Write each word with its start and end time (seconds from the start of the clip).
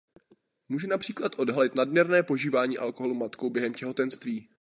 Může 0.69 0.87
například 0.87 1.39
odhalit 1.39 1.75
nadměrné 1.75 2.23
požívání 2.23 2.77
alkoholu 2.77 3.15
matkou 3.15 3.49
během 3.49 3.73
těhotenství. 3.73 4.49